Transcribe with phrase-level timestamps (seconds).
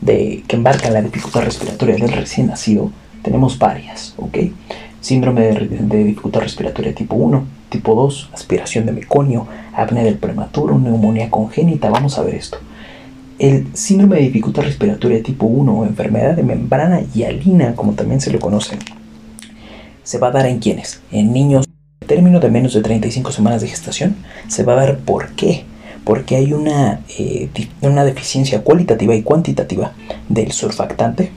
[0.00, 2.90] de, que embarcan la dificultad respiratoria del recién nacido,
[3.22, 4.38] tenemos varias, ¿ok?
[5.00, 11.30] Síndrome de, dificultad respiratoria tipo 1, tipo 2, aspiración de meconio, apnea del prematuro, neumonía
[11.30, 12.58] congénita, vamos a ver esto.
[13.38, 18.32] El síndrome de dificultad respiratoria tipo 1 o enfermedad de membrana hialina, como también se
[18.32, 18.78] le conoce,
[20.02, 21.02] se va a dar en quienes?
[21.10, 21.66] En niños
[22.06, 24.16] término de menos de 35 semanas de gestación.
[24.48, 25.64] Se va a dar por qué
[26.06, 27.48] porque hay una, eh,
[27.82, 29.92] una deficiencia cualitativa y cuantitativa
[30.28, 31.32] del surfactante.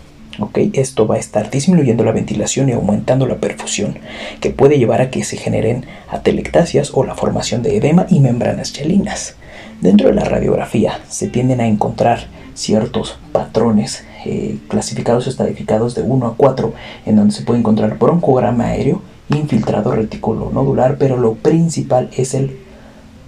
[0.74, 3.98] Esto va a estar disminuyendo la ventilación y aumentando la perfusión,
[4.40, 8.72] que puede llevar a que se generen atelectasias o la formación de edema y membranas
[8.72, 9.36] chelinas.
[9.82, 16.04] Dentro de la radiografía se tienden a encontrar ciertos patrones eh, clasificados o estadificados de
[16.04, 16.74] 1 a 4,
[17.08, 22.69] en donde se puede encontrar broncograma aéreo, infiltrado reticulo nodular, pero lo principal es el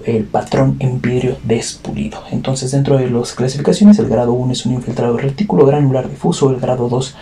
[0.06, 2.19] el patrón en vidrio despulido.
[2.31, 6.59] Entonces, dentro de las clasificaciones, el grado 1 es un infiltrado retículo granular difuso, el
[6.59, 7.16] grado 2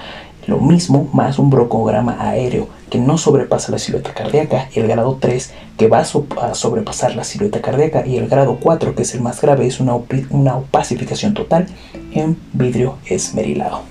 [0.48, 5.54] lo mismo, más un broncograma aéreo que no sobrepasa la silueta cardíaca, el grado 3
[5.78, 9.42] que va a sobrepasar la silueta cardíaca, y el grado 4, que es el más
[9.42, 9.94] grave, es una,
[10.32, 11.68] una opacificación total
[12.14, 13.82] en vidrio esmerilado.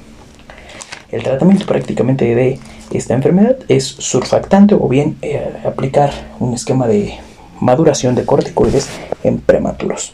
[1.11, 2.59] El tratamiento prácticamente de
[2.91, 6.11] esta enfermedad es surfactante o bien eh, aplicar
[6.41, 7.15] un esquema de
[7.61, 8.89] maduración de corticoides
[9.25, 10.13] en prematuros.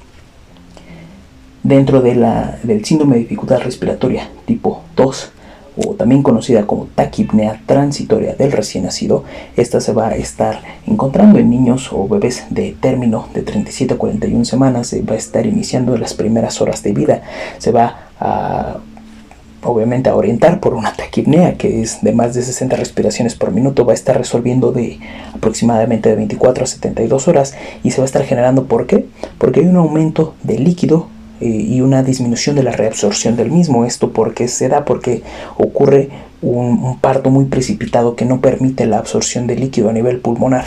[1.62, 5.32] Dentro de la, del síndrome de dificultad respiratoria tipo 2,
[5.76, 9.24] o también conocida como taquipnea transitoria del recién nacido,
[9.56, 13.98] esta se va a estar encontrando en niños o bebés de término de 37 a
[13.98, 17.22] 41 semanas, se va a estar iniciando en las primeras horas de vida,
[17.58, 18.76] se va a
[19.64, 23.84] obviamente a orientar por una taquipnea que es de más de 60 respiraciones por minuto,
[23.84, 24.98] va a estar resolviendo de
[25.34, 29.06] aproximadamente de 24 a 72 horas y se va a estar generando ¿por qué?
[29.38, 31.08] Porque hay un aumento de líquido
[31.40, 33.84] eh, y una disminución de la reabsorción del mismo.
[33.84, 35.22] Esto porque se da porque
[35.56, 36.10] ocurre
[36.42, 40.64] un, parto muy precipitado que no permite la absorción de líquido a nivel pulmonar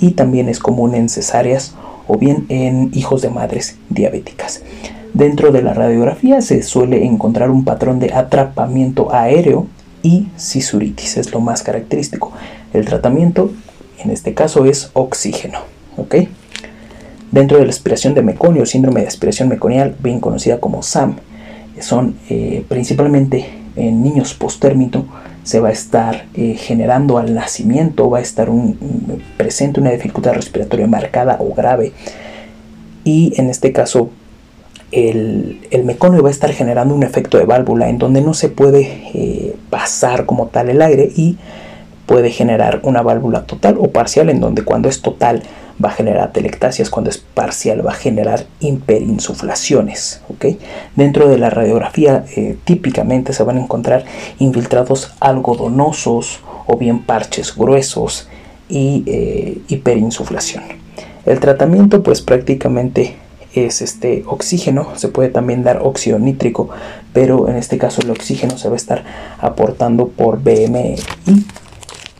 [0.00, 1.74] y también es común en cesáreas
[2.06, 4.62] o bien en hijos de madres diabéticas.
[5.16, 9.66] Dentro de la radiografía se suele encontrar un patrón de atrapamiento aéreo
[10.02, 12.32] y cisuritis, es lo más característico.
[12.74, 13.50] El tratamiento
[13.98, 15.60] en este caso es oxígeno.
[17.32, 21.16] Dentro de la aspiración de meconio, síndrome de aspiración meconial, bien conocida como SAM,
[21.80, 25.06] son eh, principalmente en niños postérmito,
[25.44, 28.50] se va a estar eh, generando al nacimiento, va a estar
[29.38, 31.94] presente una dificultad respiratoria marcada o grave.
[33.02, 34.10] Y en este caso
[34.96, 38.80] el, meconio va a estar generando un efecto de válvula en donde no se puede
[39.12, 41.36] eh, pasar como tal el aire y
[42.06, 45.42] puede generar una válvula total o parcial en donde cuando es total
[45.84, 50.22] va a generar telectasias, cuando es parcial va a generar hiperinsuflaciones.
[50.94, 54.06] Dentro de la radiografía eh, típicamente se van a encontrar
[54.38, 58.28] infiltrados algodonosos o bien parches gruesos
[58.70, 60.64] y eh, hiperinsuflación.
[61.26, 63.16] El tratamiento pues prácticamente
[63.64, 66.68] es este oxígeno, se puede también dar óxido nítrico,
[67.14, 69.04] pero en este caso el oxígeno se va a estar
[69.38, 70.96] aportando por BMI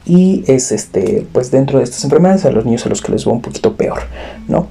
[0.07, 3.27] y es este pues dentro de estas enfermedades a los niños a los que les
[3.27, 4.03] va un poquito peor,
[4.49, 4.69] ¿no?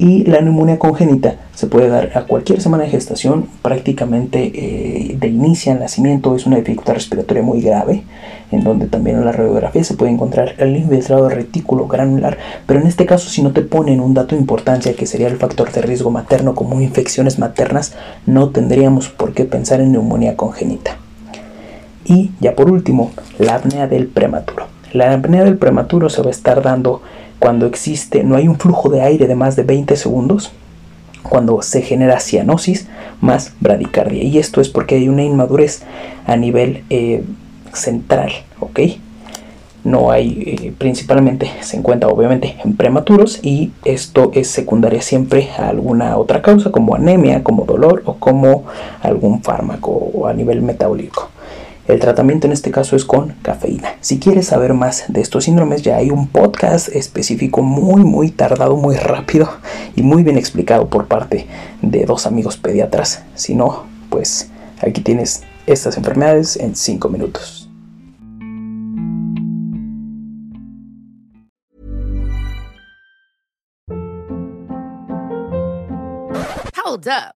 [0.00, 5.28] Y la neumonía congénita se puede dar a cualquier semana de gestación, prácticamente eh, de
[5.28, 8.04] inicio al nacimiento, es una dificultad respiratoria muy grave,
[8.50, 12.86] en donde también en la radiografía se puede encontrar el infiltrado retículo granular, pero en
[12.86, 15.82] este caso si no te ponen un dato de importancia que sería el factor de
[15.82, 17.92] riesgo materno como infecciones maternas,
[18.24, 20.96] no tendríamos por qué pensar en neumonía congénita.
[22.06, 24.64] Y ya por último, la apnea del prematuro.
[24.94, 27.02] La apnea del prematuro se va a estar dando
[27.40, 30.52] cuando existe, no hay un flujo de aire de más de 20 segundos,
[31.22, 32.86] cuando se genera cianosis
[33.20, 34.22] más bradicardia.
[34.22, 35.82] Y esto es porque hay una inmadurez
[36.26, 37.24] a nivel eh,
[37.72, 38.80] central, ¿ok?
[39.82, 45.68] No hay, eh, principalmente se encuentra obviamente en prematuros y esto es secundaria siempre a
[45.68, 48.64] alguna otra causa como anemia, como dolor o como
[49.00, 51.30] algún fármaco a nivel metabólico.
[51.90, 53.96] El tratamiento en este caso es con cafeína.
[54.00, 58.76] Si quieres saber más de estos síndromes, ya hay un podcast específico muy, muy tardado,
[58.76, 59.50] muy rápido
[59.96, 61.48] y muy bien explicado por parte
[61.82, 63.24] de dos amigos pediatras.
[63.34, 64.50] Si no, pues
[64.80, 67.68] aquí tienes estas enfermedades en 5 minutos.
[76.84, 77.39] Hold up.